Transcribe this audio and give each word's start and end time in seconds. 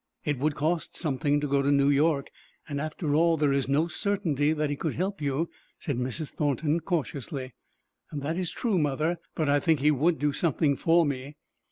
"It 0.25 0.39
would 0.39 0.55
cost 0.55 0.95
something 0.95 1.39
to 1.41 1.47
go 1.47 1.61
to 1.61 1.71
New 1.71 1.89
York, 1.89 2.31
and 2.67 2.81
after 2.81 3.13
all 3.13 3.37
there 3.37 3.53
is 3.53 3.69
no 3.69 3.87
certainty 3.87 4.51
that 4.51 4.71
he 4.71 4.75
could 4.75 4.95
help 4.95 5.21
you," 5.21 5.51
said 5.77 5.95
Mrs. 5.97 6.31
Thornton, 6.31 6.79
cautiously. 6.79 7.53
"That 8.11 8.35
is 8.35 8.49
true, 8.49 8.79
mother, 8.79 9.19
but 9.35 9.47
I 9.47 9.59
think 9.59 9.79
he 9.79 9.91
would 9.91 10.17
do 10.17 10.33
something 10.33 10.75
for 10.75 11.05
me." 11.05 11.35